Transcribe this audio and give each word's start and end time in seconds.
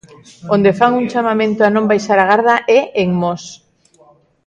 Onde 0.55 0.71
fan 0.79 0.91
un 1.01 1.05
chamamento 1.13 1.61
a 1.63 1.73
non 1.75 1.89
baixar 1.91 2.17
a 2.21 2.29
garda 2.31 2.55
é 2.77 2.79
en 3.03 3.09
Mos. 3.21 3.43